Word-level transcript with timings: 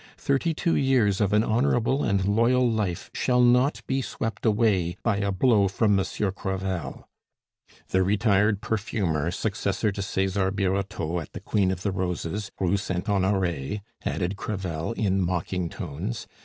Thirty 0.17 0.55
two 0.55 0.75
years 0.75 1.21
of 1.21 1.31
an 1.31 1.43
honorable 1.43 2.01
and 2.03 2.25
loyal 2.25 2.67
life 2.67 3.11
shall 3.13 3.39
not 3.39 3.83
be 3.85 4.01
swept 4.01 4.47
away 4.47 4.97
by 5.03 5.17
a 5.17 5.31
blow 5.31 5.67
from 5.67 5.95
Monsieur 5.95 6.31
Crevel" 6.31 7.07
"The 7.91 8.01
retired 8.01 8.61
perfumer, 8.61 9.29
successor 9.29 9.91
to 9.91 10.01
Cesar 10.01 10.49
Birotteau 10.49 11.19
at 11.19 11.33
the 11.33 11.39
Queen 11.39 11.69
of 11.69 11.83
the 11.83 11.91
Roses, 11.91 12.51
Rue 12.59 12.77
Saint 12.77 13.07
Honore," 13.09 13.77
added 14.03 14.37
Crevel, 14.37 14.93
in 14.93 15.21
mocking 15.21 15.69
tones. 15.69 16.25